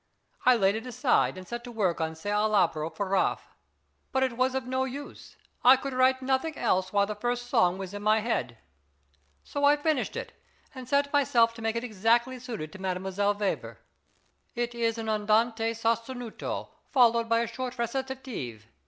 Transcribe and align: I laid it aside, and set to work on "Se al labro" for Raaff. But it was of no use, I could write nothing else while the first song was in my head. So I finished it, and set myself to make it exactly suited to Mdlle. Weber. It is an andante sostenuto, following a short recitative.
I 0.47 0.55
laid 0.55 0.73
it 0.73 0.87
aside, 0.87 1.37
and 1.37 1.47
set 1.47 1.63
to 1.63 1.71
work 1.71 2.01
on 2.01 2.15
"Se 2.15 2.31
al 2.31 2.49
labro" 2.49 2.89
for 2.91 3.07
Raaff. 3.07 3.53
But 4.11 4.23
it 4.23 4.35
was 4.35 4.55
of 4.55 4.65
no 4.65 4.83
use, 4.83 5.37
I 5.63 5.75
could 5.77 5.93
write 5.93 6.23
nothing 6.23 6.57
else 6.57 6.91
while 6.91 7.05
the 7.05 7.13
first 7.13 7.45
song 7.45 7.77
was 7.77 7.93
in 7.93 8.01
my 8.01 8.19
head. 8.19 8.57
So 9.43 9.63
I 9.63 9.77
finished 9.77 10.15
it, 10.15 10.33
and 10.73 10.89
set 10.89 11.13
myself 11.13 11.53
to 11.53 11.61
make 11.61 11.75
it 11.75 11.83
exactly 11.83 12.39
suited 12.39 12.71
to 12.73 12.79
Mdlle. 12.79 13.39
Weber. 13.39 13.77
It 14.55 14.73
is 14.73 14.97
an 14.97 15.07
andante 15.07 15.71
sostenuto, 15.75 16.69
following 16.89 17.31
a 17.31 17.45
short 17.45 17.77
recitative. 17.77 18.65